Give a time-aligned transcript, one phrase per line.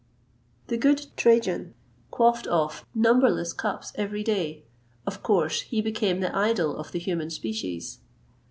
[0.65, 1.75] The good Trajan
[2.09, 4.63] quaffed off numberless cups every day:
[5.05, 7.99] of course he became the idol of the human species.